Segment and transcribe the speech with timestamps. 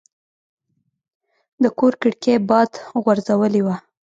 [1.63, 2.71] د کور کړکۍ باد
[3.03, 3.75] غورځولې وه.